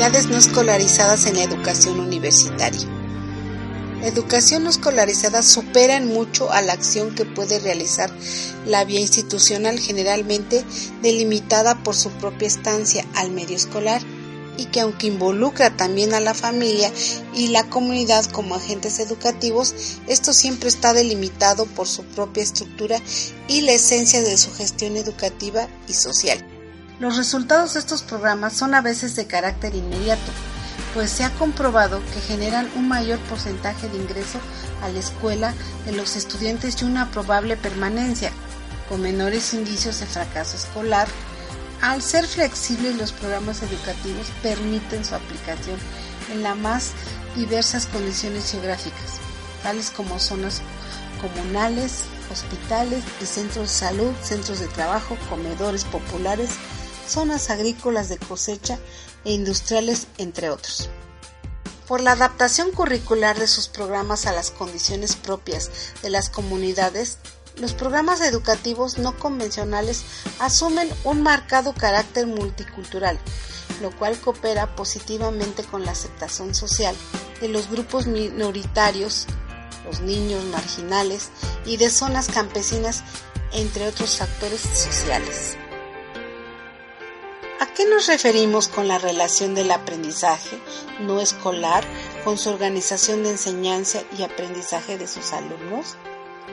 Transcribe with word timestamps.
no 0.00 0.38
escolarizadas 0.38 1.26
en 1.26 1.36
la 1.36 1.42
educación 1.42 2.00
universitaria. 2.00 2.88
La 4.00 4.08
educación 4.08 4.64
no 4.64 4.70
escolarizada 4.70 5.42
supera 5.42 5.98
en 5.98 6.06
mucho 6.06 6.50
a 6.50 6.62
la 6.62 6.72
acción 6.72 7.14
que 7.14 7.26
puede 7.26 7.58
realizar 7.58 8.10
la 8.64 8.86
vía 8.86 8.98
institucional 8.98 9.78
generalmente 9.78 10.64
delimitada 11.02 11.82
por 11.82 11.94
su 11.94 12.08
propia 12.12 12.48
estancia 12.48 13.04
al 13.14 13.30
medio 13.30 13.56
escolar 13.56 14.00
y 14.56 14.64
que 14.66 14.80
aunque 14.80 15.06
involucra 15.06 15.76
también 15.76 16.14
a 16.14 16.20
la 16.20 16.32
familia 16.32 16.90
y 17.34 17.48
la 17.48 17.68
comunidad 17.68 18.24
como 18.24 18.54
agentes 18.54 19.00
educativos, 19.00 19.74
esto 20.08 20.32
siempre 20.32 20.70
está 20.70 20.94
delimitado 20.94 21.66
por 21.66 21.86
su 21.86 22.04
propia 22.04 22.42
estructura 22.42 22.98
y 23.48 23.60
la 23.60 23.72
esencia 23.72 24.22
de 24.22 24.38
su 24.38 24.50
gestión 24.54 24.96
educativa 24.96 25.68
y 25.88 25.92
social. 25.92 26.49
Los 27.00 27.16
resultados 27.16 27.72
de 27.72 27.80
estos 27.80 28.02
programas 28.02 28.52
son 28.52 28.74
a 28.74 28.82
veces 28.82 29.16
de 29.16 29.26
carácter 29.26 29.74
inmediato, 29.74 30.30
pues 30.92 31.10
se 31.10 31.24
ha 31.24 31.30
comprobado 31.30 32.02
que 32.12 32.20
generan 32.20 32.70
un 32.76 32.88
mayor 32.88 33.18
porcentaje 33.20 33.88
de 33.88 33.96
ingreso 33.96 34.38
a 34.82 34.90
la 34.90 34.98
escuela 34.98 35.54
de 35.86 35.92
los 35.92 36.14
estudiantes 36.16 36.82
y 36.82 36.84
una 36.84 37.10
probable 37.10 37.56
permanencia, 37.56 38.32
con 38.90 39.00
menores 39.00 39.54
indicios 39.54 39.98
de 40.00 40.04
fracaso 40.04 40.58
escolar. 40.58 41.08
Al 41.80 42.02
ser 42.02 42.26
flexibles, 42.26 42.96
los 42.96 43.12
programas 43.12 43.62
educativos 43.62 44.26
permiten 44.42 45.02
su 45.02 45.14
aplicación 45.14 45.78
en 46.30 46.42
las 46.42 46.58
más 46.58 46.90
diversas 47.34 47.86
condiciones 47.86 48.50
geográficas, 48.50 49.20
tales 49.62 49.90
como 49.90 50.18
zonas 50.18 50.60
comunales, 51.22 52.02
hospitales 52.30 53.02
y 53.22 53.24
centros 53.24 53.68
de 53.68 53.74
salud, 53.74 54.12
centros 54.22 54.60
de 54.60 54.68
trabajo, 54.68 55.16
comedores 55.30 55.84
populares, 55.84 56.50
zonas 57.10 57.50
agrícolas 57.50 58.08
de 58.08 58.18
cosecha 58.18 58.78
e 59.24 59.32
industriales, 59.32 60.06
entre 60.18 60.50
otros. 60.50 60.88
Por 61.86 62.00
la 62.00 62.12
adaptación 62.12 62.70
curricular 62.70 63.38
de 63.38 63.48
sus 63.48 63.68
programas 63.68 64.26
a 64.26 64.32
las 64.32 64.50
condiciones 64.50 65.16
propias 65.16 65.70
de 66.02 66.10
las 66.10 66.30
comunidades, 66.30 67.18
los 67.56 67.74
programas 67.74 68.20
educativos 68.20 68.98
no 68.98 69.18
convencionales 69.18 70.02
asumen 70.38 70.88
un 71.04 71.22
marcado 71.22 71.74
carácter 71.74 72.26
multicultural, 72.26 73.18
lo 73.82 73.90
cual 73.98 74.18
coopera 74.20 74.76
positivamente 74.76 75.64
con 75.64 75.84
la 75.84 75.92
aceptación 75.92 76.54
social 76.54 76.94
de 77.40 77.48
los 77.48 77.68
grupos 77.68 78.06
minoritarios, 78.06 79.26
los 79.84 80.00
niños 80.00 80.44
marginales 80.44 81.30
y 81.64 81.76
de 81.76 81.90
zonas 81.90 82.28
campesinas, 82.28 83.02
entre 83.52 83.88
otros 83.88 84.16
factores 84.16 84.60
sociales. 84.60 85.56
¿A 87.60 87.66
qué 87.66 87.84
nos 87.86 88.06
referimos 88.06 88.68
con 88.68 88.88
la 88.88 88.96
relación 88.96 89.54
del 89.54 89.70
aprendizaje 89.70 90.58
no 90.98 91.20
escolar 91.20 91.84
con 92.24 92.38
su 92.38 92.48
organización 92.48 93.22
de 93.22 93.32
enseñanza 93.32 94.00
y 94.16 94.22
aprendizaje 94.22 94.96
de 94.96 95.06
sus 95.06 95.34
alumnos? 95.34 95.98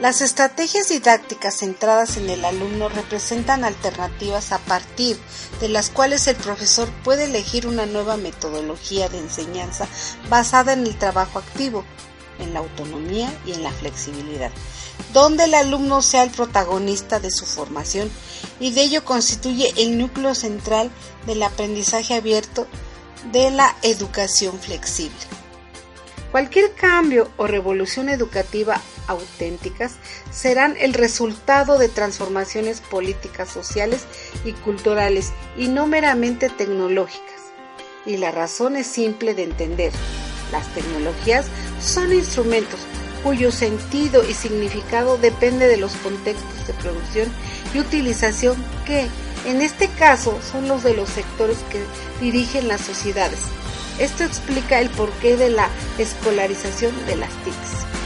Las 0.01 0.19
estrategias 0.19 0.89
didácticas 0.89 1.59
centradas 1.59 2.17
en 2.17 2.29
el 2.29 2.43
alumno 2.43 2.89
representan 2.89 3.63
alternativas 3.63 4.51
a 4.51 4.59
partir 4.59 5.17
de 5.61 5.69
las 5.69 5.89
cuales 5.89 6.27
el 6.27 6.35
profesor 6.35 6.89
puede 7.05 7.23
elegir 7.23 7.67
una 7.67 7.85
nueva 7.85 8.17
metodología 8.17 9.07
de 9.07 9.19
enseñanza 9.19 9.87
basada 10.29 10.73
en 10.73 10.85
el 10.85 10.97
trabajo 10.99 11.39
activo, 11.39 11.85
en 12.39 12.53
la 12.53 12.59
autonomía 12.59 13.33
y 13.45 13.53
en 13.53 13.63
la 13.63 13.71
flexibilidad, 13.71 14.51
donde 15.13 15.45
el 15.45 15.53
alumno 15.53 16.01
sea 16.01 16.23
el 16.23 16.31
protagonista 16.31 17.19
de 17.19 17.31
su 17.31 17.45
formación 17.45 18.09
y 18.59 18.71
de 18.71 18.81
ello 18.81 19.05
constituye 19.05 19.73
el 19.77 19.97
núcleo 19.97 20.35
central 20.35 20.91
del 21.25 21.43
aprendizaje 21.43 22.15
abierto 22.15 22.67
de 23.31 23.51
la 23.51 23.75
educación 23.81 24.59
flexible. 24.59 25.17
Cualquier 26.31 26.73
cambio 26.73 27.29
o 27.37 27.47
revolución 27.47 28.09
educativa 28.09 28.81
auténticas 29.07 29.93
serán 30.31 30.75
el 30.77 30.93
resultado 30.93 31.77
de 31.77 31.89
transformaciones 31.89 32.81
políticas, 32.81 33.49
sociales 33.49 34.05
y 34.43 34.51
culturales 34.51 35.31
y 35.57 35.69
no 35.69 35.87
meramente 35.87 36.49
tecnológicas. 36.49 37.23
Y 38.05 38.17
la 38.17 38.31
razón 38.31 38.75
es 38.75 38.87
simple 38.87 39.33
de 39.33 39.43
entender. 39.43 39.93
Las 40.51 40.67
tecnologías 40.73 41.45
son 41.81 42.13
instrumentos 42.13 42.79
cuyo 43.23 43.51
sentido 43.51 44.23
y 44.27 44.33
significado 44.33 45.17
depende 45.17 45.67
de 45.67 45.77
los 45.77 45.93
contextos 45.97 46.67
de 46.67 46.73
producción 46.73 47.27
y 47.73 47.79
utilización 47.79 48.55
que, 48.85 49.07
en 49.45 49.61
este 49.61 49.89
caso, 49.89 50.39
son 50.49 50.67
los 50.67 50.83
de 50.83 50.93
los 50.93 51.09
sectores 51.09 51.57
que 51.69 51.83
dirigen 52.21 52.67
las 52.67 52.81
sociedades. 52.81 53.39
Esto 53.99 54.23
explica 54.23 54.79
el 54.79 54.89
porqué 54.91 55.35
de 55.35 55.49
la 55.49 55.69
escolarización 55.97 56.93
de 57.05 57.15
las 57.15 57.31
TICs. 57.43 57.96